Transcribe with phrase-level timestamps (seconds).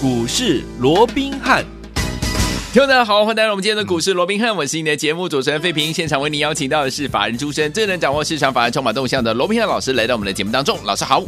[0.00, 1.64] 股市罗宾汉。
[2.72, 5.92] 听众大家好，欢迎来到我们今天的股市罗宾汉，我是你的节目主持人费平。
[5.92, 10.78] 现场为您邀请到的是法人出身、最能掌握市场法人充满动向的罗宾汉老师，来到我们的节目当中。
[10.84, 11.24] 老师好。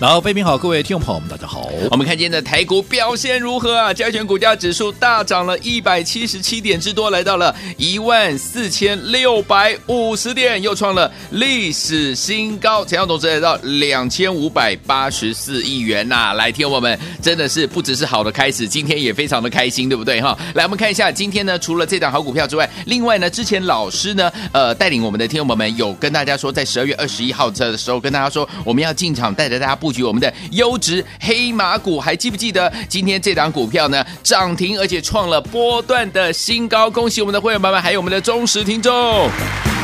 [0.00, 1.70] 然后，飞平好，各位听众朋友们，大家好。
[1.88, 3.94] 我们看今天的台股表现如何啊？
[3.94, 20.36] 加权股价指数大涨了一百七十七点之多，来到了一万四千六百五十点，又创了历史新高，成交总值来到两千五百八十四亿元呐、来，听我们真的是不只是好的开始，今天也非常的开心，对不对哈？
[20.54, 29.78] 来，我们看一下今天呢，除了这档好股票之外，另外呢，之前老师呢，呃，带领我们的听众朋友们有跟大家说，在十二月二十一号的时候，跟大家说我们要进场，带着大家。
[29.84, 34.02] 布局我们的优质黑马股，还记不记得今天这档股票呢？
[34.22, 36.88] 涨停，而且创了波段的新高。
[36.88, 39.28] 恭喜我们的会员朋友们，还有我们的忠实听众。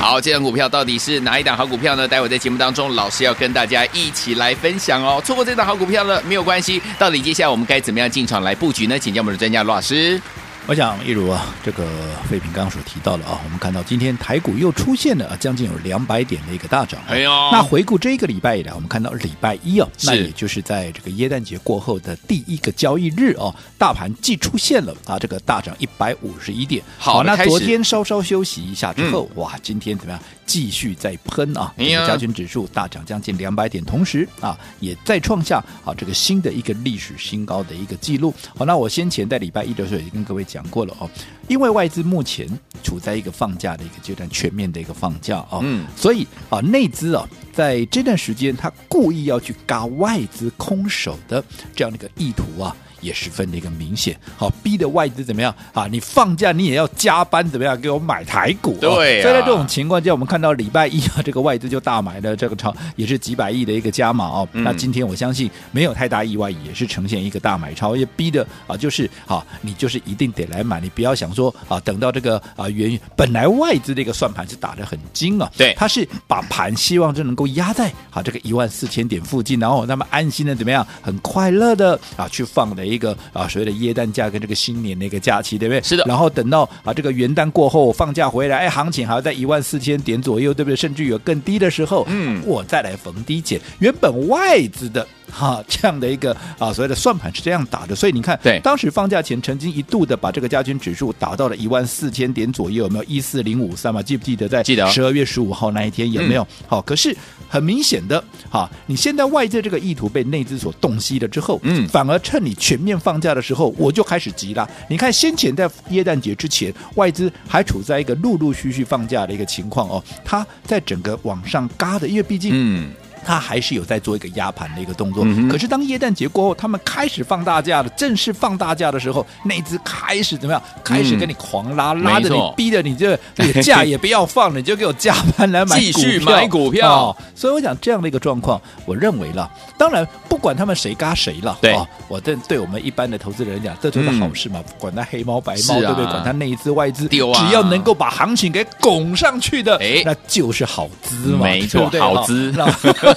[0.01, 2.09] 好，这档股票到底是哪一档好股票呢？
[2.09, 5.21] 待会在节目当中，老师要跟大家一起来分享哦。
[5.23, 6.81] 错过这档好股票呢，没有关系。
[6.99, 8.99] 到底接下来我们该怎么样进场来布局呢？
[8.99, 10.19] 请教我们的专家罗老师。
[10.67, 11.85] 我想，一如啊，这个
[12.29, 17.01] 废品刚刚所提到的啊，我们看到今天台股又出现了啊，将近有两百点的一个大涨。
[17.09, 26.85] 哎呦，那回顾这个礼拜以来，我们看到礼拜一哦，那也就是在这个耶诞节过后的第一个交易日哦，大盘既出现了啊，这个大涨一百五十一点。
[26.99, 30.23] 好，那昨天稍稍休息一下之后，嗯、哇，今天怎么样？
[30.47, 31.73] 继续在喷啊！
[31.79, 38.35] 这个加权指数大涨将近两百点，同时啊，也再创下啊这个新的一个历史新高的一个记录。
[38.59, 41.09] 好，那我先前在礼拜一的时候已经跟各位讲过了哦，
[41.51, 42.49] 因为外资目前
[42.81, 51.43] 处在一个放假的一个阶段，全面的一个放假啊，嗯，所以啊内资啊在这段时间他故意要去嘎外资空手的
[51.75, 52.75] 这样的一个意图啊。
[53.01, 55.87] 也十分的一个明显，好逼的外资怎么样啊？
[55.87, 58.77] 你放假你也要加班，怎么样给我买台股？
[58.79, 64.47] 对、啊，所以在这种情况下，我们看到礼拜一啊，这个外资就大买的这个超也是几百亿的一个加码哦。
[64.53, 82.91] 嗯、那今天我相信没有太大意外，也是呈现一个大买超，也逼的啊，就是啊，你就是一定得来买，你不要想说啊，等到这个啊原本来外资这个算盘是打得很精啊，对，他是把盘希望就能够压在啊这个一万四千点附近，然后那么安心的怎么样，很快乐的啊去放的。
[82.91, 85.81] 一个啊，所谓的耶诞假跟这个新年的一个假期，对不对？
[85.83, 86.03] 是的。
[86.09, 90.75] 然后等到啊，这个元旦过后放假回来，哎，行情还要在一万四千点左右，对不对？
[90.75, 93.61] 甚至有更低的时候，嗯，我再来逢低减。
[93.79, 104.03] 原本外资的哈、啊、这样的一个啊，所谓的算盘是这样打的，所以你看，对，当时放假前曾经一度的把这个加权指数打到了一万四千点左右，有没有一四零五三嘛？
[104.03, 106.47] 记不记得在记得十二月十五号那一天有没有？
[106.67, 107.17] 好、嗯，可是
[107.49, 114.69] 很明显的，哈、啊，你现在外界这个意图被内资所洞悉了之后，嗯，反而趁你全面放假的时候，我就开始急了。
[114.89, 122.91] 你看，先前在耶诞节之前，外资还处在一个陆陆续续放假的一个情况哦，它在整个往上嘎的，因为毕竟，嗯。
[123.25, 130.63] 他还是有在做一个压盘的一个动作，嗯、可是当耶诞节过后，他们开始放大假了，正式放大假的时候，那只开始怎么样？
[130.83, 136.91] 开始跟你狂拉，嗯、拉着你，逼着你这个假也不要放了，你就给我加班来买 股票，继续买股票。
[136.91, 146.05] 哦、所以我想这样的一个状况，我认为了，当然不管他们谁嘎谁了，对、哦，我这对我们一般的投资人讲，这都是好事嘛，嗯、管他黑猫白猫，啊、对不对？
[146.07, 152.01] 管他内资外资，啊、只要能够把行情给拱上去的，哎，那就是好资嘛，没错，对对？
[152.01, 152.53] 好资。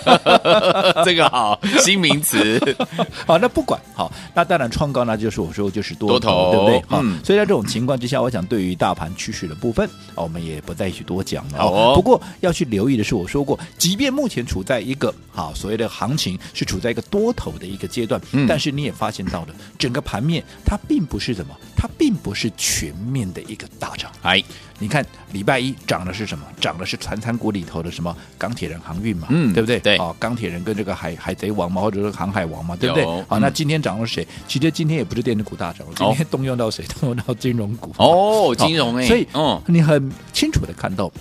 [1.05, 2.59] 这个好新名词，
[3.25, 6.83] 好，那不管好，那当然创高呢，就是我说就是多头，对不对？
[6.87, 11.59] 好，嗯、所以在这种情况之下，我想对于大盘趋势的部分，我们也不再去多讲了。
[11.59, 19.47] 哦，不过要去留意的是，我说过，即便目前处在一个好所谓的行情是处在一个多头的一个阶段，嗯、但是你也发现到了
[19.77, 24.11] 整个盘面它并不是什么，它并不是全面的一个大涨。
[24.21, 24.43] 哎。
[24.79, 26.45] 你看礼拜一涨的是什么？
[26.59, 29.79] 涨的是传产股里头的什么钢铁人航运嘛，嗯，对不对？
[29.83, 33.05] 对，啊，钢铁人跟这个海海贼王嘛，或者是航海王嘛，对不对？
[33.27, 34.25] 好、那今天涨了谁？
[34.47, 36.83] 其实今天也不是电子股大涨，今天动用到谁？
[36.99, 37.93] 动用到金融股。
[37.97, 41.11] 哦，金融哎，所以，嗯，你很清楚的看到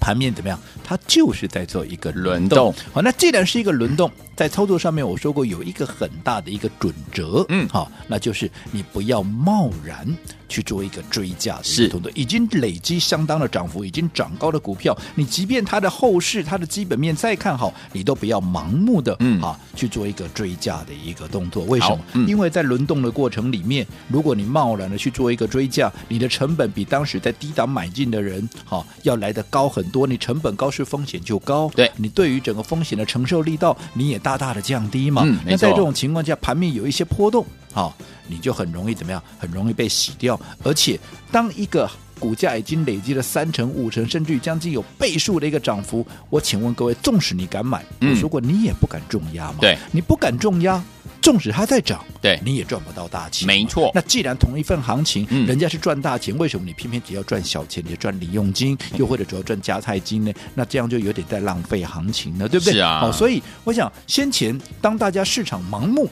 [0.00, 0.58] 盘面怎么样？
[0.84, 2.74] 它就是在做一个轮动。
[2.92, 10.06] 好，那既然是一个轮动，在操作上面我说过有一个很大的一个准则，嗯，好，那就是你不要贸然。
[10.48, 21.64] 去做一个追价的一个动作，已经累积相当的涨幅，已经涨高的股票，你即便它的后市、它的基本面再看好，你都不要盲目的嗯啊去做一个追价的一个动作。
[21.64, 21.98] 为什么？
[22.12, 30.06] 嗯、因为在轮动的过程里面，如果你贸然的去做一个追价，你的成本比当时在低档买进的人哈、啊、要来的高很多。
[30.06, 31.68] 你成本高，是风险就高。
[31.74, 35.22] 对，你对于整个风险的承受力道，你也大大的降低嘛。
[35.24, 37.96] 嗯、那在这种情况下，盘面有一些波动，好、啊。
[38.26, 39.22] 你就很容易怎么样？
[39.38, 40.38] 很容易被洗掉。
[40.64, 40.98] 而且，
[41.30, 41.88] 当一个
[42.18, 49.58] 股价已经累积了三成、五成，甚至于将近有倍数的一个涨幅，我请问各位，纵使你敢买，嗯、如果你也不敢重压嘛？
[49.60, 50.82] 对，你不敢重压。
[51.26, 53.48] 纵使它在涨，对，你也赚不到大钱。
[53.48, 53.90] 没错。
[53.92, 60.32] 那既然同一份行情，嗯、人家是赚大钱，为什么你偏偏只要赚小钱，你赚零用金，又或者主要赚加菜金呢？
[60.54, 62.74] 那这样就有点在浪费行情了，对不对？
[62.74, 63.00] 是啊。
[63.00, 66.08] 好，所以我想，先前当大家市场盲目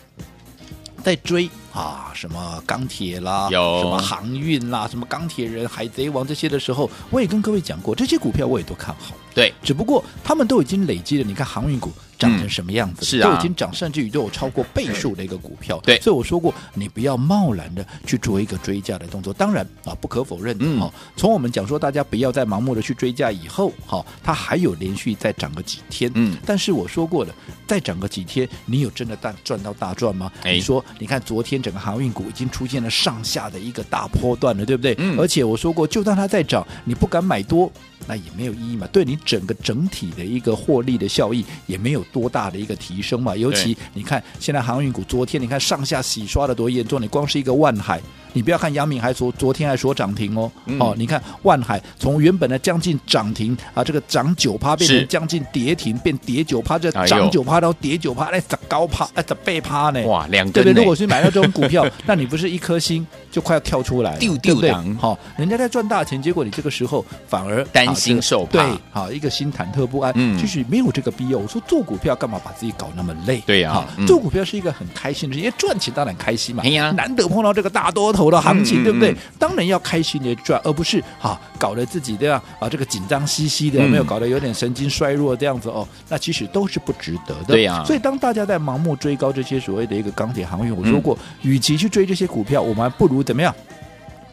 [1.04, 9.14] 在追啊，什么钢铁啦，有什么航运啦，什么钢铁人、海贼王这些的时候，我也跟各位讲过，这些股票我也都看好。
[9.32, 11.92] 对，只不过他们都已经累积了，你看航运股。
[12.28, 13.04] 涨成什么样子？
[13.04, 15.78] 嗯、是啊，都已经涨，甚至于都有超过倍数的一个股票。
[15.84, 19.32] 对，所以我说过，你不要贸然的去做一个追价的动作。
[19.32, 26.10] 当然啊，不可否认的哈、嗯，从我们讲说，大家不要再盲目的去追价以后，哈，它还有连续再涨个几天。
[26.14, 27.34] 嗯，但是我说过了，
[27.66, 30.30] 再涨个几天，你有真的大赚到大赚吗？
[30.42, 34.94] 哎、你说，你看昨天整个航运股已经出现了上下的一个大波段了，对不对？
[34.98, 35.18] 嗯。
[35.18, 37.70] 而且我说过，就算它再涨，你不敢买多。
[38.06, 43.36] 那也没有意义嘛，对你整个整体的一个获利的效益也没有多大的一个提升嘛。
[43.36, 48.00] 尤其你看现在航运股，昨天你看上下洗刷的多严重，你光是一个万海。
[48.34, 60.02] 你不要看杨敏还说昨天还说涨停哦、嗯，哦，你看万海从原本的将近涨停啊，这个涨九趴变成将近跌停，变跌九趴，这涨九趴到跌九趴，哎，涨高趴，哎，涨倍趴呢？
[60.02, 60.82] 哇，两个对不对？
[60.82, 64.72] 如果是买到这种股票， 那你不是一颗心就快要跳出来了，对不对？
[64.98, 70.12] 好、哦，人家在赚大钱，结果你这个时候反而担心受怕，对，好一个心忐忑不安。
[70.16, 71.38] 嗯，其实没有这个必要。
[71.38, 73.40] 我说做股票干嘛把自己搞那么累？
[73.46, 76.64] 对呀、啊嗯，做股票是一个很开心的事，因为赚钱当然开心嘛。
[76.64, 78.23] 哎呀，难得碰到这个大多头。
[78.30, 79.16] 的行情、嗯、对不对、嗯？
[79.38, 87.44] 当然要开心的赚，而不是哈、啊、搞得自己这样啊这个紧张兮兮的，没有搞得有点神经衰弱这样子哦，那其实都是不值得的。
[87.48, 93.54] 对呀、啊，所以当大家在盲目追高这些所谓的一个钢铁行业，我说过，与、嗯、其去追这些股票，我们还不如怎么样？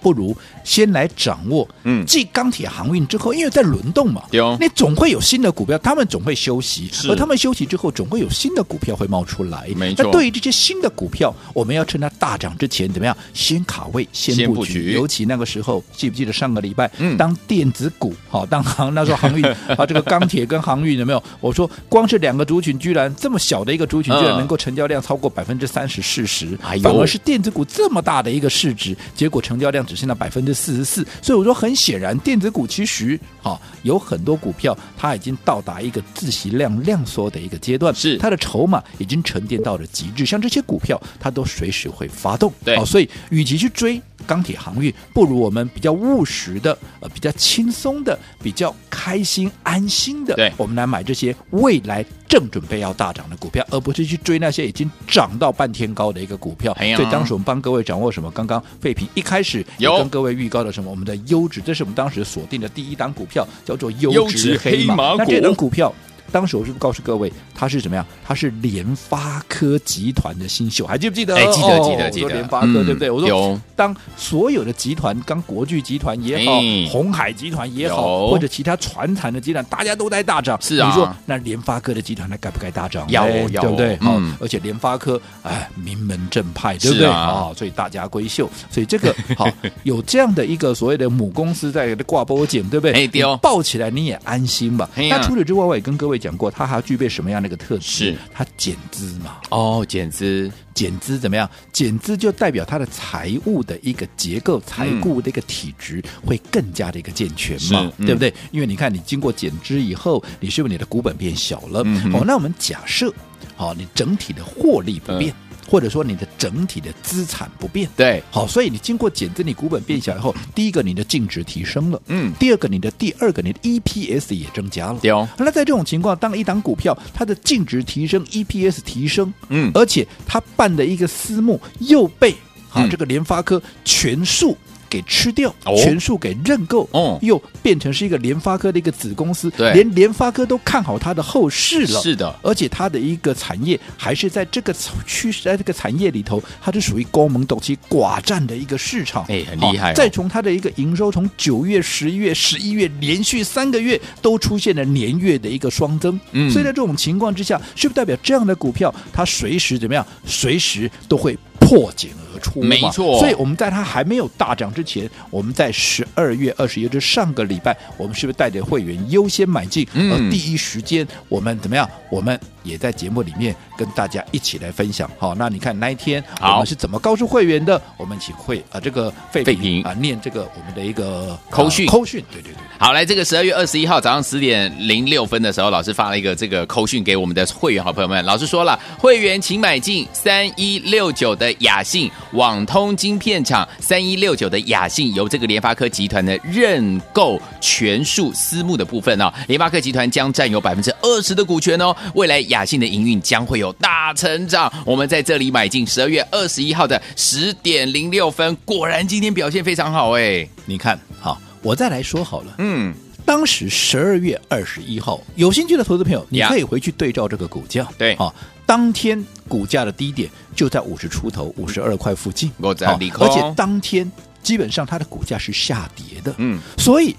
[0.02, 9.68] 不如先来掌握，嗯，继钢铁航运之后，因为在轮动嘛，有，你总会有新的股票，他们总会休息，而他们休息之后，总会有新的股票会冒出来。
[9.76, 10.04] 没错。
[10.04, 13.16] 那对于这些新的股票，我们要趁它大涨之前，怎么样？
[13.34, 14.56] 先卡位，先布局。
[14.56, 19.46] 布局尤其那个时候，记不记得上个礼拜，嗯，当电子股好，当航那时候航运
[19.78, 21.22] 啊，这个钢铁跟航运有没有？
[21.40, 29.86] 我说，光是两个族群，居然这么小的一个族群，居然能够成交量超过百分之三十、四十，反而是电子股这么大的一个市值，结果成交量。
[29.92, 38.18] 只剩下百分之四十四，所以我说很显然，电子股其实啊、哦、有很多股票，它已经到达一个自息量量缩的一个阶段，是。
[38.18, 42.54] 它的筹码已经沉淀到了极致，像这些股票，它都随时会发动。
[42.64, 46.72] 对，哦、所以与其去追钢铁航运，不如我们比较务实的、
[47.02, 56.74] 呃比较轻松的、比较开心安心的，对，我们来买这些未来正准备要大涨的股票，而不是去追那些已经涨到半天高的一个股票。
[56.96, 58.32] 所以当时我们帮各位掌握什么？
[58.32, 59.66] 刚刚废品一开始。
[59.80, 60.90] 有跟各位预告的什么？
[60.90, 65.16] 我们的优质，这是我们当时锁定的第一档股票，叫做优质黑马。
[65.18, 65.94] 那这档股票。
[66.32, 68.06] 当时我是告诉各位，它是怎么样？
[68.26, 71.36] 它是联发科集团的新秀，还记不记得？
[71.36, 72.30] 哎，记得，记得，记得。
[72.30, 73.12] 联发科、嗯、对不对？
[73.12, 80.58] 我说，当所有的集团，刚国巨集团也好，红海集团也好，或者其他传产的集团，大家都在大涨。
[80.62, 83.06] 是啊，你说那联发科的集团，它该不该大涨？
[83.10, 83.98] 要，对不对？
[83.98, 87.08] 好、嗯，而且联发科，哎，名门正派，对不对？
[87.08, 89.50] 啊、哦，所以大家闺秀，所以这个 好
[89.84, 92.94] 有这样的一个所谓的母公司在挂波景，对不对？
[92.94, 94.90] 哎，丢抱起来你也安心吧。
[94.96, 96.21] 那除此之外，我也跟各位。
[96.22, 97.90] 讲过，它还要具备什么样的一个特质？
[97.90, 99.38] 是它减资嘛？
[99.50, 101.50] 哦，减资，减资怎么样？
[101.74, 107.92] 减资就代表它的财务的一个结构、财务的一个体质会更加的一个健全嘛？
[107.98, 108.34] 对不对？
[108.52, 111.82] 因为你看，你经过减资以后，你是不是你的股本变小了？
[111.86, 113.12] 嗯、哦，那我们假设，
[113.56, 115.32] 好、哦，你整体的获利不变。
[115.32, 115.36] 嗯
[115.72, 125.26] 或者说你的整体的资产不变，对，好，所以你经过减资，你股本变小以后，第一个你的净值提升了，嗯，第二个你的第二个你的 EPS 也增加了，有。
[125.38, 132.34] 那在这种情况，当一档股票它的净值提升，EPS 提升，嗯，而且它办的一个私募又被
[132.72, 134.58] 啊、嗯、这个联发科全数。
[134.92, 144.76] 给吃掉，全数给认购，哦，又变成是一个联发科的一个子公司，对，连联发科都看好它的后市了，是的，而且它的一个产业还是在这个
[145.08, 149.96] 趋势，在这个产业里头，它是属于高门斗气寡占的一个市场，哎，很厉害、哦。
[149.96, 161.38] 再从它的一个营收，从九月、十一月、十一月连续三个月都出现了年月的一个双增，嗯，所以在这种情况之下，是不是代表这样的股票它随时怎么样，随时都会？
[161.62, 163.20] 破茧而没错。
[163.20, 169.88] 所以我们在它还没有大涨之前，我们在十二月二十一日上个礼拜，我们是不是带着会员优先买进？
[169.94, 171.90] 嗯，而第一时间我们怎么样？
[172.10, 175.10] 我们也在节目里面跟大家一起来分享。
[175.18, 177.82] 好，那你看那一天我们是怎么告诉会员的？
[177.98, 182.62] 我们请会啊这个费平啊念这个我们的一个扣讯，扣讯，对对对。
[182.78, 188.24] 好，来这个十二月二十一号早上十点零六分的时候，老师发了一个这个扣讯给我们的会员好朋友们。
[188.26, 201.96] 老师说了，会员请买进三一六九的雅信网通晶片厂，三一六九的雅信由这个联发科集团的认购权数私募的部分哦，联发科集团将占有百分之二十的股权哦。
[202.16, 204.72] 未来雅信的营运将会有大成长。
[204.86, 211.40] 我们在这里买进十二月二十一号的十点零六分，果然今天表现非常好哎，你看好。
[211.64, 212.92] 我再来说好了，嗯，
[213.24, 218.34] 当时十二月二十一号，有兴趣的投资朋友，你可以回去对照这个股价，对，好，
[218.72, 224.10] 当天股价的低点就在五十出头，五十二块附近，而且当天
[224.42, 227.14] 基本上它的股价是下跌的，嗯，所以。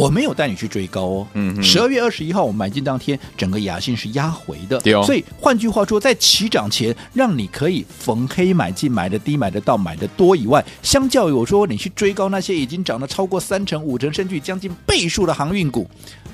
[0.00, 1.26] 我没有带你去追高哦。
[1.34, 4.80] 嗯，十二月二十一号我们买进当天，整个雅信是压回的。
[5.04, 15.88] 所以换句话说，在起涨前，让你可以逢黑买进，买的低，买的到，买的多以外，相较于我说你去追高那些已经涨了超过三成、五成，甚至将近倍数的航运股，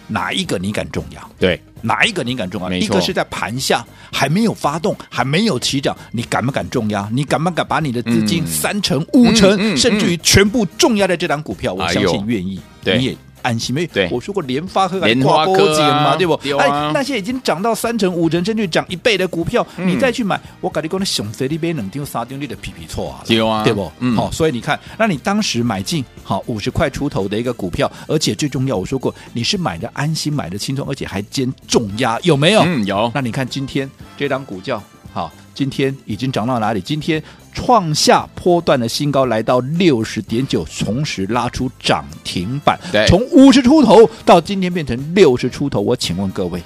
[0.07, 1.31] 哪一个你敢重要？
[1.39, 2.69] 对，哪一个你敢重压？
[2.69, 2.87] 没错。
[2.87, 7.09] 一个是在盘下还没有发动，还没有起涨，你敢不敢重压？
[7.13, 11.75] 你敢不敢把你的资金三成、五成，甚至于全部重压在这档股票？
[11.75, 12.61] 我相信愿意。
[12.85, 12.99] 对。
[12.99, 13.17] 你也。
[13.47, 13.87] 安心没？
[13.87, 16.35] 对，我说过联发科联发科嘛，对不？
[16.57, 23.91] 哎，那些已经涨到三成、五成，甚至涨一倍的股票，嗯、你再去买，我跟你讲，那熊贼里边能丢三丢你的皮皮错啊，对啊，对不？
[24.17, 32.63] 好、所以你看，那你当时买进好五十块出头的一个股票，而且最重要，我说过你是买的安心，买的轻松，而且还兼重压，有没有？
[32.65, 33.11] 嗯，有。
[33.15, 36.81] 那你看今天这档股价，好，今天已经涨到哪里？
[36.81, 37.21] 今天。
[37.57, 42.79] 创下波段的新高，来到六十点九，同时拉出涨停板。
[42.93, 46.63] 对，从五十出头到今天变成六十出头，我请问各位，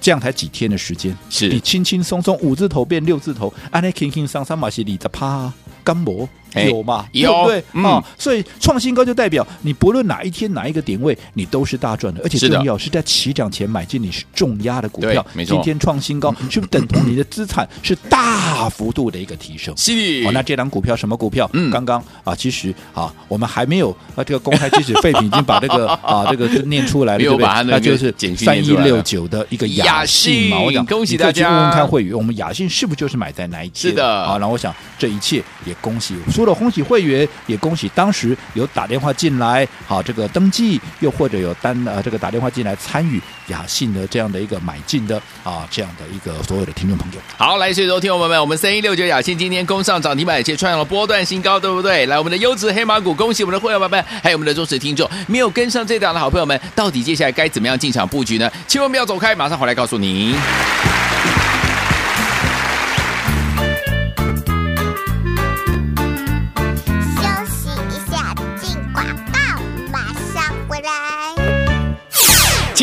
[0.00, 1.14] 这样才几天的时间？
[1.28, 5.52] 是你轻轻松松五字头变六字头，安尼轻轻松松马西里的趴
[5.84, 6.26] 干膜。
[6.54, 7.06] 有嘛？
[7.12, 15.24] 有对啊、嗯哦，所以创新高就代表你不论哪一天哪一个点位，你都是大赚的，而且重要是在起涨前买进，你是重压的股票。
[15.32, 19.74] 没错，今天创新高，是不是等同你的资产是大幅度的一个提升？
[19.76, 20.24] 是。
[20.26, 21.48] 哦，那这档股票什么股票？
[21.52, 27.46] 嗯，刚刚啊，其实啊，我们还没有啊，这个公开，其实废品已经把这个 啊，这个是念出来了，对不对？
[27.64, 30.60] 那就是三一六九的一个雅信嘛。
[30.60, 31.50] 我想恭喜大家。
[31.50, 33.90] 问问看会员，我们雅信是不是就是买在哪一天？
[33.90, 34.26] 是的。
[34.26, 37.28] 好，那我想这一切也恭喜，除了恭喜会员。
[37.46, 47.18] 也恭喜当时有打电话进来，好，这个登记，又或者有单呃这个打电话进来参与雅信的这样的一个买进的啊这样的一个所有的听众朋友。
[47.36, 52.06] 好，来，所以说听众朋友们，我们三一六九雅信今天攻上涨停板，而且创了波段新高，对不对？
[52.06, 58.50] 来，我们的优质黑马股，恭喜我们的会员朋友们，还有我们的忠实听众，没有跟上这档的好朋友们，到底接下来该怎么样进场布局呢？
[58.68, 60.34] 千万不要走开，马上回来告诉您。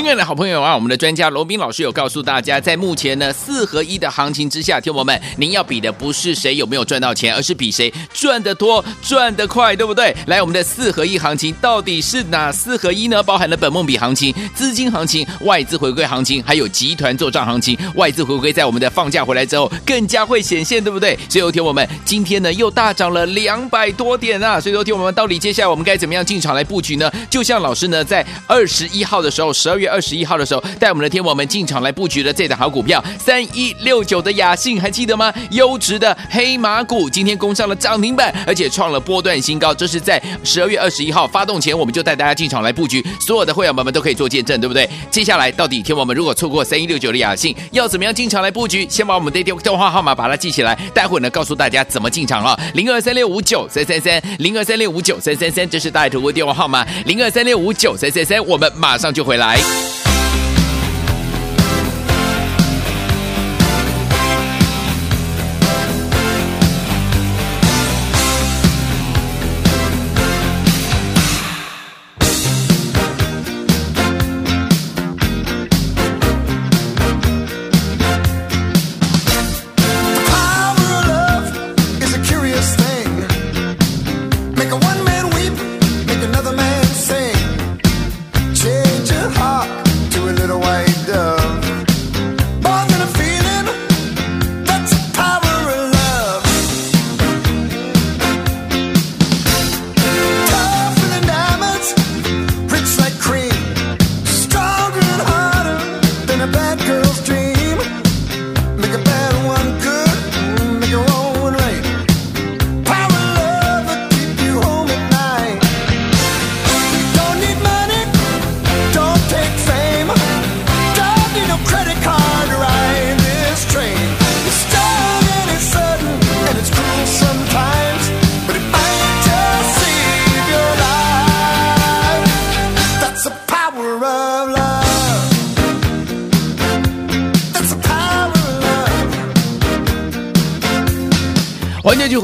[0.08, 10.16] 亲爱的好朋友啊，我们的专家罗宾老师有告诉大家，在目前呢四合一的行情之下，听友们，您要比的不是谁有没有赚到钱，而是比谁赚得多、赚得快，对不对？
[10.28, 13.22] 来，我们的四合一行情到底是哪四合一呢？
[13.22, 17.78] 包含了本梦比行情、资金行情、外资回归行情，还有集团做账行情。
[17.96, 21.20] 外资回归在我们的放假回来之后更加会显现，对不对？
[21.28, 24.58] 所以，听友们，今天呢又大涨了两百多点啊！
[24.58, 27.12] 所以，听友们，到底接下来我们该怎么样进场来布局呢？
[27.30, 29.97] 就像老师呢在二十一号的时候，十二月二。
[29.98, 35.34] 二十一号的时候，带我们的天王们进场来布局的这档好股票三一六九的雅信，还记得吗？
[35.50, 39.74] 优质的黑马股，今天攻上了涨停板，而且创了波段新高。
[39.74, 44.88] 这是在十二月二十一号发动前，我们就带大家进场来布局，所有的会员们们都可以做见证，对不对？
[45.10, 48.88] 接下来到底天王们如果错过三一六九的雅信，要怎么样进场来布局？
[48.88, 52.60] 先把我们的电电话号码把它记起来，待会呢告诉大家怎么进场啊！
[52.76, 59.87] 零二三六五九三三三，零二三六五九三三三，这是大爱投顾电话号码，零二三六五九三三三，我们马上就回来。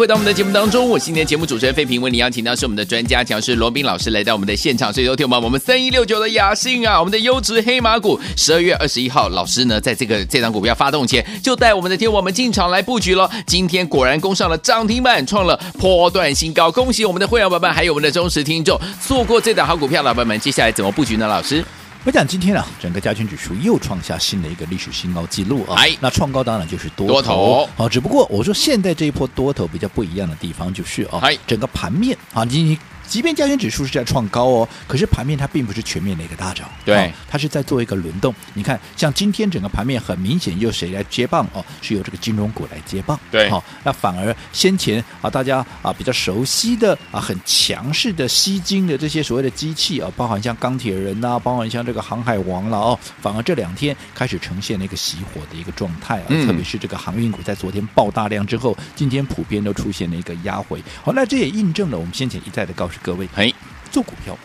[0.03, 21.25] 回到我们的节目当中，我今天节目主持人费平，为你邀请到是我们的专家讲师罗宾老师来到我们的现场，所以有听我们我们三一六九的雅信啊，我们的优质黑马股，十二月二十一号，老师呢在这个这张股票发动前就带我们的听我们进场来布局了，今天果然攻上了涨停板，创了波段新高，恭喜我们的会员伙伴们，还有我们的忠实听众，错过这档好股票，老板们接下来怎么布局呢？
[21.25, 21.63] 老师？
[22.05, 25.75] 我讲今天啊，整个加权指数又创下新的一个历史新高纪录啊！
[25.77, 32.77] 哎，那创高当然就是多头，多头好，只不过我说现在这一波多头比较不一样的地方就是啊，哎，整个盘面啊，你。
[33.13, 38.33] 即便加权指数是在创高哦，可是盘面它并不是全面的一个大涨，对、哦，它是在做一个轮动。
[38.55, 41.63] 你看，像今天整个盘面很明显，由谁来接棒哦？
[41.79, 60.81] 是由这个金融股来接棒，对，好、哦，那反而先前啊，大家啊比较熟悉的啊很强势的吸金的这些所谓的机器啊，包含像钢铁人呐、啊，包含像这个航海王了哦，反而这两天开始呈现了一个熄火的一个状态啊，嗯、特别是这个航运股在昨天爆大量之后，今天普遍都出现了一个压回。
[61.03, 63.53] 好，那这也印证了我们先前一再的告诉各位，哎。
[63.91, 64.35] 做股票，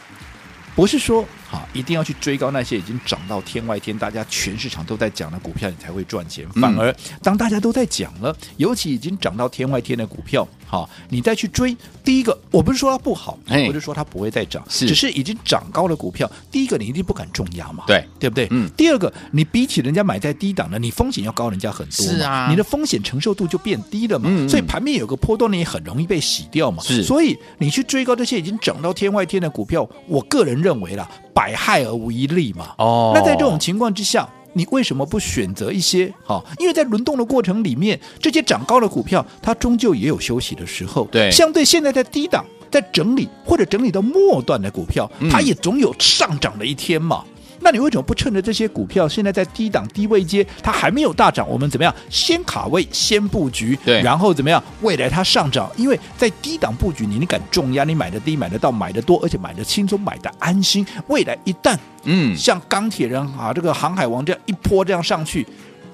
[0.77, 6.47] 不是说好一定要去追高那些已经涨到天外天，大家全市场都在讲的股票，你才会赚钱。
[6.51, 10.47] 反而当大家都在讲了，尤其已经涨到天外天的股票。
[10.71, 11.75] 好，你再去追
[12.05, 16.31] 第一个，我不是说它不好，我是说它不会再涨，只是已经涨高的股票。
[16.51, 18.47] 第一个，你一定不敢重压嘛，对对不对？
[18.51, 18.71] 嗯。
[18.77, 24.29] 第二个，你比起人家买在低档的，你风险要高人家很多，是啊，你的风险承受度就变低了嘛。
[24.31, 24.47] 嗯。
[24.47, 26.83] 所以盘面有个波动，你也很容易被洗掉嘛。
[26.83, 27.03] 是。
[27.03, 32.75] 所以你去追高这些已经涨到天外天的股票，我个人认为啦，百害而无一利嘛。
[32.79, 33.13] 哦。
[33.15, 34.29] 那在这种情况之下。
[34.55, 36.45] 你为什么不选择一些好？
[36.59, 41.07] 因为在轮动的过程里面，这些涨高的股票，它终究也有休息的时候。
[41.13, 47.23] 对，相对现在在低档、在整理或者整理到末段的股票，它也总有上涨的一天嘛。
[47.61, 53.79] 那你为什么不趁着这些股票现在在低档低位阶，它还没有大涨，我们怎么样先卡位先布局？
[53.85, 55.71] 对，然后怎么样未来它上涨？
[55.77, 60.87] 因为在低档布局，你你敢重压，你买的低买得到，买的多，而且买的轻松，买的安心。
[61.09, 65.47] 未来一旦嗯，像钢铁人啊，这个航海王这样一波这样上去。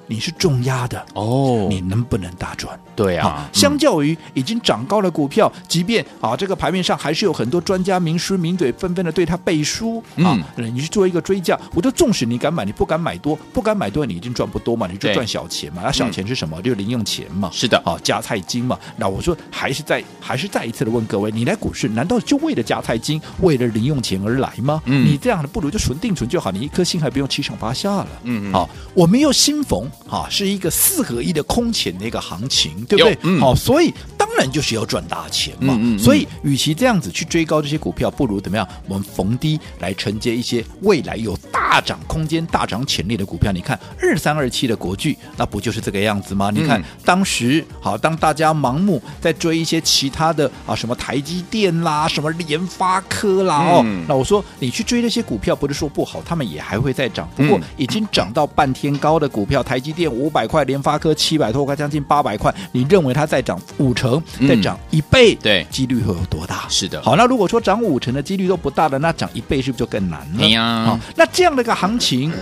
[0.07, 2.79] 你是重压的哦，你能不能大赚？
[2.96, 16.61] 对啊，相较于已经涨高的股票，即便啊这个盘面上还是有很多专家名师名嘴纷纷的对他背书啊，你去做一个追价，我就纵使你敢买，你不敢买多，不敢买多，你已经赚不多嘛，你就赚小钱嘛，那小钱是什么？
[16.62, 17.50] 就是零用钱嘛。
[17.52, 18.78] 是的，啊加菜金嘛。
[18.96, 24.83] 那我说还是再还是再一次的问各位，你来股市难道就为了加菜金，为了零用钱而来吗？
[24.87, 28.09] 嗯，你这样的不如就存定存就好，你一颗心还不用七上八下了。
[28.22, 29.90] 嗯嗯，好，我们又新逢。
[30.09, 33.14] 啊，是一个四合一的空前的一个行情，对不对？
[33.14, 35.75] 好、嗯哦，所以当然就是要赚大钱嘛。
[35.79, 38.66] 嗯嗯嗯，所以，与其这样子去追高这些股票，不如怎么样？
[38.88, 43.53] 我们逢低来承接一些未来有大涨空间、大涨潜力的股票。
[43.53, 46.51] 你看二三二七的国巨，那不就是这个样子吗？
[46.53, 57.29] 你看、嗯、当时好，当大家盲目在追一些其他的啊，什么台积电啦，什么联发科啦，哦，嗯、那我说你去追这些股票，不是说不好，他们也还会再涨。
[57.37, 62.55] 不过已经涨到半天高的股票，台积电五百块，联发科七百多块，将近八百块。
[62.73, 66.66] 你认为它再涨五成，再涨一倍，嗯、对，几率会有多大？
[66.68, 67.02] 是的。
[67.02, 70.48] 好，那如果说涨五成的几率都不大的，那涨一倍是不是就更难了？
[70.48, 70.87] 呀、啊。
[70.87, 72.32] 好，那这样的一个行情，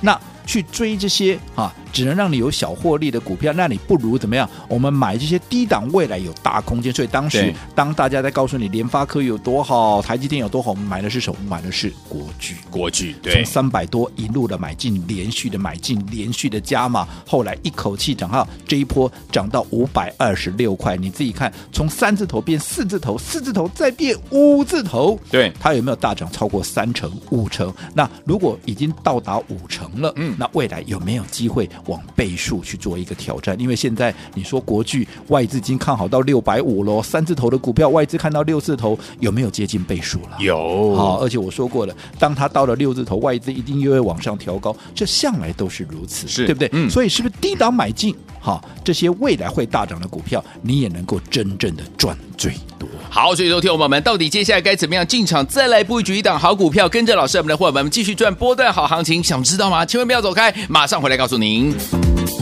[0.00, 1.72] 那去追这些啊。
[1.92, 4.48] 只能让你有小获利的股票，那你不如怎么样？
[4.68, 6.92] 我们买这些低档，未来有大空间。
[6.92, 11.38] 所以当时对当大家在告诉你联发科有多好，台积电有多好，我们买的是什么？
[11.48, 12.56] 买的是国巨。
[12.70, 20.96] 国巨对，从三百多一路的买进，连续的买进，连续的加码，后来一口气涨到这一波涨到五百二十六块。
[20.96, 27.72] 你自己看，从三字头变四字头，四字头再变五字头，对，它有没有大涨超过三成、五成？
[27.94, 31.68] 那如果已经到达五成了，嗯，那未来有没有机会？
[31.86, 40.36] 往倍数去做一个挑战，因为现在你说国巨外资已经看好到六百五了，三字头的股票外资看到六字头，有没有接近倍数了？
[40.38, 46.68] 有，好，而且我说过了，当它到了六字头，外资一定又会往上调高，这向来都是如此，是对不对？
[46.72, 48.14] 嗯，所以是不是低档买进？
[48.42, 52.88] 好，这些未来会大涨的股票，你也能够真正的赚最多。
[53.10, 59.84] 好，所以说，听友们，到底接下来该怎么样进场，再来布局一档好股票，跟着老师我们的伙伴们继续赚波段好行情，想知道吗？
[59.84, 61.69] 千万不要走开，马上回来告诉您。
[61.72, 62.39] Thanks.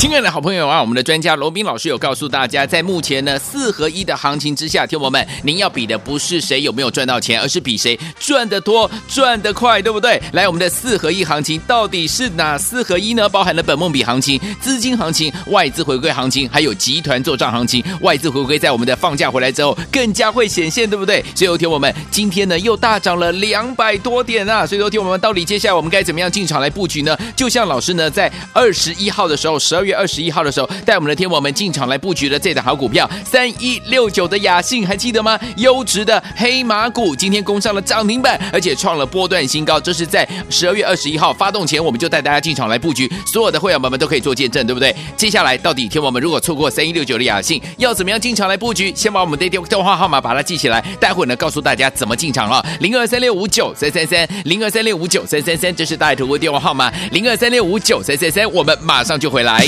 [0.00, 10.18] 亲爱的好朋友啊，我们的专家罗宾老师有告诉大家，在目前呢四合一的行情之下，听友们，您要比的不是谁有没有赚到钱，而是比谁赚得多、赚得快，对不对？
[10.32, 13.28] 来，我们的四合一行情到底是哪四合一呢？
[13.28, 17.84] 包含了本梦比行情、资金行情、外资回归行情，还有集团做账行情。
[18.00, 21.22] 外资回归在我们的放假回来之后更加会显现，对不对？
[21.34, 24.64] 所以，听友们，今天呢又大涨了两百多点啊！
[24.64, 27.14] 所以，听友们，到底接下来我们该怎么样进场来布局呢？
[27.36, 35.38] 就像老师呢在二十一号的时候，十二月月二十一号的时候，带我们的天王们进场来布局的这档好股票三一六九的雅信，还记得吗？
[35.56, 39.80] 优质的黑马股，今天攻上了涨停板，而且创了波段新高。
[39.80, 44.94] 这是在十二月二十一号发动前，我们就带大家进场来布局，所有的会员们们都可以做见证，对不对？
[45.16, 48.92] 接下来到底天王们如果错过三一六九的雅信，要怎么样进场来布局？
[48.94, 52.64] 先把我们的电电话号码把它记起来，待会呢告诉大家怎么进场了。
[52.80, 59.66] 零二三六五九三三三，零二三六五九三三三，这是大爱投顾电话号码，零二三六五九三三三，我们马上就回来。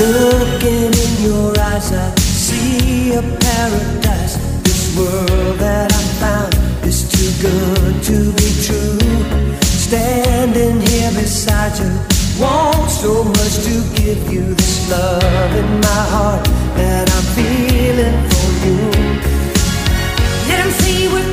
[0.00, 4.36] Looking in your eyes, I see a paradise.
[4.62, 6.54] This world that I found
[6.86, 7.77] is too good
[8.08, 8.98] to be true.
[9.60, 11.92] Standing here beside you,
[12.40, 16.44] want so much to give you this love in my heart
[16.78, 18.80] that I'm feeling for you.
[20.48, 21.27] Let see what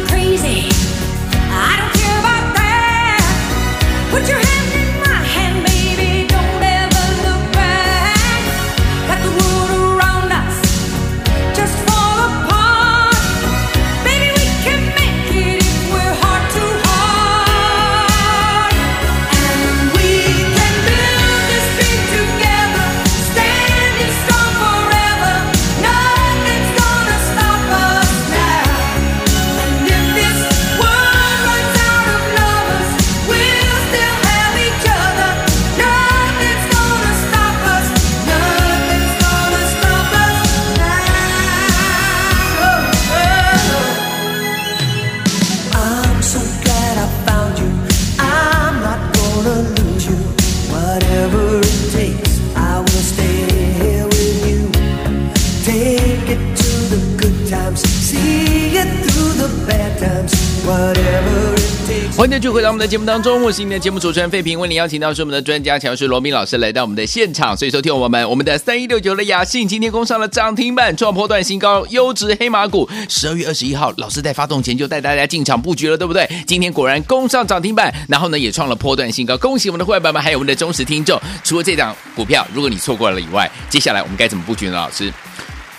[62.18, 76.28] 欢迎继续回到我们的节目当中，我是你的节目主持人费平，为您邀请到是我们的专家强势罗宾老师来到我们的现场，所以收听我们我们的三一六九的雅信今天攻上了涨停板，创波段新高，优质黑马股，十二月二十一号老师在发动前就带大家进场布局了，对不对？
[76.48, 81.22] 今天果然攻上涨停板，然后呢也创了波段新高，恭喜我们的会员们，还有我们的忠实听众。
[81.44, 84.78] 除了这档股票，如果你错过了以外，接下来我们该怎么布局呢？
[84.78, 85.14] 老师？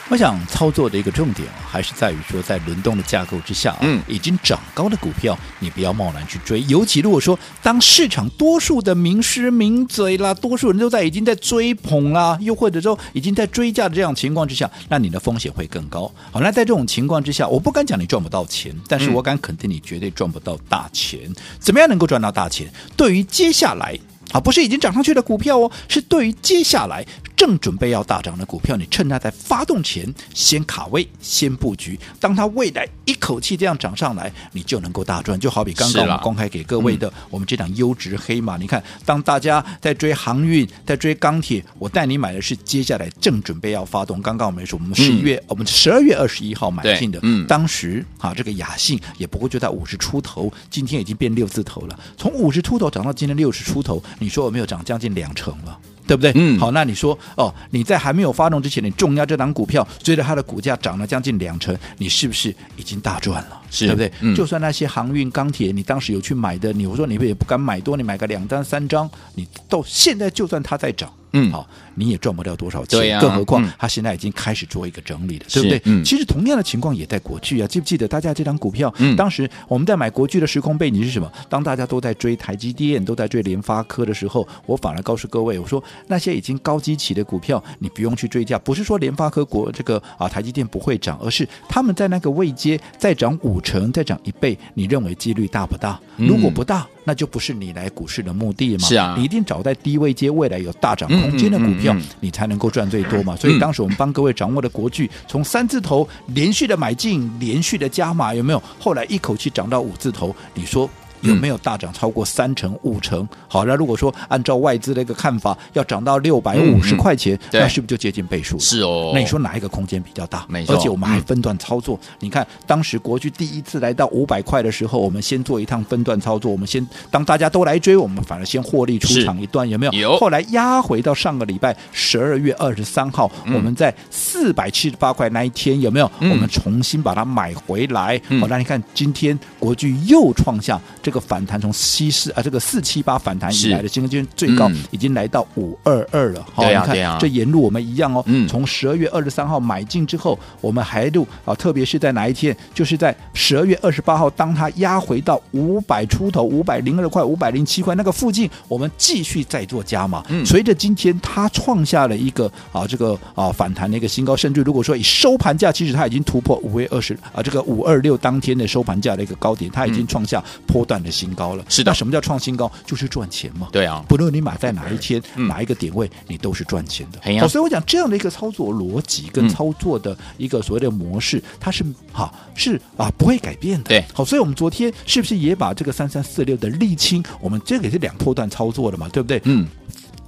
[0.08, 6.62] 我想操作的一个重点还是在于说，在轮动的架构之下，嗯，已经涨高的股票，你不要贸然去追。
[6.68, 16.08] 尤其如果说，当市场多数的名师名嘴啦，多数人都在已经在追捧啦，又或者说已经在追价的这样情况之下，那你的风险会更高。
[16.30, 21.18] 好，那在这种情况之下，我不敢讲你赚不到钱，但是我敢肯定你绝对赚不到大钱。
[21.58, 22.72] 怎么样能够赚到大钱？
[22.96, 23.98] 对于接下来。
[24.32, 31.98] 啊，不是已经涨上去的股票哦，是对于接下来正准备要大涨的股票，你趁它在发动前先卡位、先布局。
[32.18, 35.38] 当它未来一口气这样涨上来，你就能够大赚。
[35.38, 44.22] 就好比刚刚我们公开给各位的我们这档优质黑马，你看，当大家在追航运、在追钢铁，我带你买的是接下来正准备要发动。
[44.22, 54.02] 刚刚我们说，我们十一月、嗯、我们十二月二十一号买进的，嗯，当时啊，这个雅信也不过就在五十出头，今天已经变六字头了，从五十出头涨到今天六十出头。
[54.18, 55.78] 你说有没有涨将近两成了？
[56.06, 56.32] 对不对？
[56.34, 63.60] 嗯，好，那你说哦，你在还没有发动之前，你重压这档股票，随着它的股价涨了将近两成，你是不是已经大赚了？
[63.70, 64.12] 是，对不对？
[64.20, 71.12] 嗯，就算那些航运、钢铁，你当时有去买的，你我说你也不敢买多，你买个两张、三张，你到现在就算它在涨。
[71.36, 75.80] 嗯，好，你也赚不了多少钱，啊、更何况他现在已经开始做一个整理了，对不对？
[75.84, 78.92] 嗯、其实同样的情况也在国巨啊，记不记得大家这张股票？
[78.98, 81.30] 嗯，当时我们在买国巨的时空背景是什么？
[81.48, 88.58] 当大家都在追台积电，都在追联发科的时候，我反而告诉各位，我说那些已经高基期的股票，你不用去追价。
[88.58, 96.00] 不是说联发科国这个啊台积电不会涨，而是他们在那个位阶再涨五成，再涨一倍，你认为几率大不大？
[96.16, 96.86] 如果不大。
[97.06, 98.88] 那就不是你来股市的目的嘛？
[98.88, 103.36] 是啊，你一定找在低位接未来有大涨空间的股票，你才能够赚最多嘛。
[103.40, 108.60] 所以当时我们帮各位掌握的国巨，从三字头连续的买进，连续的加码，有没有？
[108.80, 110.90] 后来一口气涨到五字头，你说
[111.26, 113.28] 有没有大涨超过三成五成？
[113.48, 118.60] 好，那如果说按照外资的一个看法，要涨到六百五十块钱，那是不是就接近倍数了？
[118.60, 119.12] 是哦。
[119.14, 120.44] 那你说哪一个空间比较大？
[120.48, 120.74] 没错。
[120.74, 121.98] 而且我们还分段操作。
[122.20, 126.50] 你看当时国巨第一次来到五百块的时候，我们先做一趟分段操作。
[126.50, 129.92] 我们先当大家都来追，我们反而先获利出场一段，有没有？
[129.92, 130.16] 有。
[130.18, 136.10] 后来压回到上个礼拜十二月二十三号，我们在四百七十八块那一天，有没有？
[136.20, 138.20] 我们重新把它买回来。
[138.40, 146.46] 好，那你看今天国巨又创下这个反弹，从七四啊这个四七八反弹以来的新今天最高已经来到五二二了。
[146.52, 152.56] 好，你看这沿路我们一样哦，嗯从十二月二十三号买进之后，我们还录啊，特别是在哪一天？
[152.74, 160.24] 就是在十二月二十八号，当它压回到五百出头，五百零二块、五百零七块那个附近，我们继续再做加码。
[160.44, 171.64] 随着今天它创下了一个啊这个啊反弹的一个新高，甚至如果说以收盘价，其实它已经突破五月二十啊这个五二六当天的收盘价的一个高点，它已经创下波段的新高了。
[171.68, 172.70] 是的，那什么叫创新高？
[172.84, 173.68] 就是赚钱嘛。
[173.72, 177.40] 对啊，不论你买在哪一天、哪一个点位，你都是赚钱的。
[177.40, 183.88] 好，所以我讲这样的一个操作逻辑跟操作的一个所谓的模式，它是哈是啊不会改变的。
[183.88, 189.40] 对，好，所以我们昨天是不是也把这个三三四六的沥青，我们这个也是两波段操作的嘛，对不对？
[189.44, 189.66] 嗯。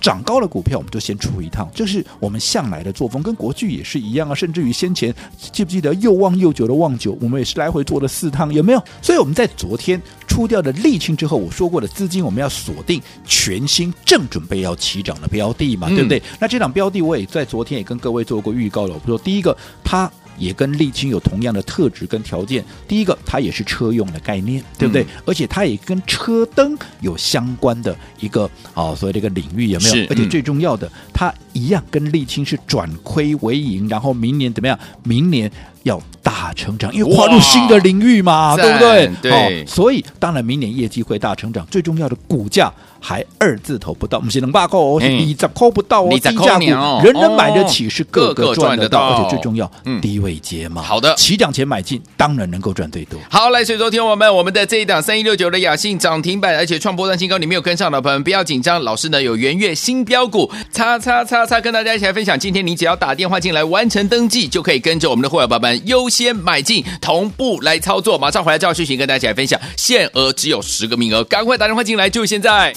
[0.00, 4.34] 涨高的股票，我们就先出一趟，这是我们向来的作风，跟国巨也是一样啊。
[4.34, 5.14] 甚至于先前
[5.52, 8.82] 记不记得又旺又久的旺九，我们也是来回做了四趟，有没有？
[9.02, 16.18] 所以我们在昨天出掉的沥青之后，我说过的资金我们要锁定全新正准备要起涨的标的嘛，对不对？
[16.18, 20.10] 嗯、那这档标的我也在昨天也跟各位做过预告了，我说第一个它。
[20.38, 22.64] 也跟沥青有同样的特质跟条件。
[22.86, 25.02] 第一个，它也是车用的概念，对不对？
[25.02, 29.94] 嗯、而且它也跟车灯有相关的一个啊，所谓这个领域有没有？
[29.94, 34.78] 是而且最重要的，它一样跟沥青是转亏为盈，然后明年怎么样？
[35.02, 35.50] 明年
[35.82, 39.10] 要大成长，因为跨入新的领域嘛，对不对？
[39.22, 42.72] 对、哦，所以当然明年业绩会大成长，最重要的股价。
[43.00, 46.64] 还二字头不到，不是能八块哦，是二十块不到哦，低价股，
[47.04, 49.70] 人人买得起，是个个赚得到，而且最重要，
[50.02, 50.82] 低位接嘛。
[50.82, 53.16] 好的，起涨前买进，当然能够赚最多。
[53.30, 62.36] 好，来，所以说听我们，我们的这一档三一六九的雅信涨停板，而且创波段新高，你没有跟上的朋友不要紧张，老师呢有圆月新标股，叉叉叉叉，跟大家一起来分享。
[62.36, 68.18] 今天你只要打电话进来完成登记，就可以跟着我们的会员宝宝优先买进，同步来操作。
[68.18, 72.72] 马上回来就要续行，跟大家一起来分享，限额只有十个名额，赶快打电话进来，就现在。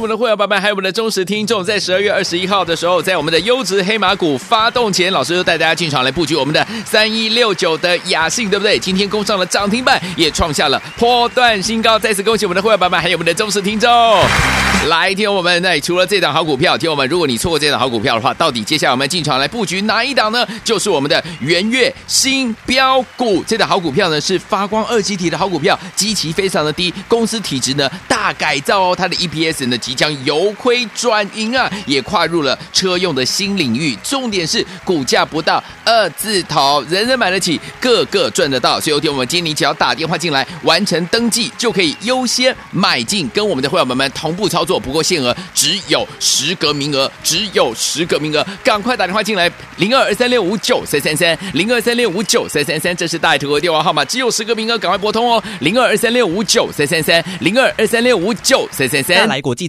[0.00, 8.78] 我们的会员伙伴，还有我们的忠实听众，在十二月二十一号的时候，在我们的优质黑马股发动前，老师就带大家进场来布局我们的三一六九的雅信，对不对？
[8.78, 11.98] 今天攻上了涨停板，也创下了波段新高。
[11.98, 13.90] 再次恭喜我们的会员伙伴，还有我们的忠实听众。
[14.88, 20.46] 来听我们，那除了这档好股票，听我们，如果你错过这档好股票的话，到底接下来我们进场来布局哪一档呢？
[20.62, 29.64] 就是我们的元月新标股，这档好股票呢是发光二极体的好股票，基期非常的低，公司体质呢大改造哦，它的 EPS。
[29.68, 33.94] 呢，即将由亏转盈啊，也跨入了车用的新领域。
[34.02, 38.80] 重点是股价不到二字头，人人买得起，个个赚得到。
[38.80, 44.80] 所以，有天我们今天你只要打电话进来，完成登记，就可以优先买进，跟我们的会员们们同步操作。
[44.80, 59.44] 不过限额只有十个名额，只有十个名额，赶快打电话进来，零二二三六五九三三三，零二三六五九三三三，这是大图的电话号码，只有十个名额，赶快拨通哦，零二二三六五九三三三，零二二三六五九三三三，来。
[59.44, 59.68] 国际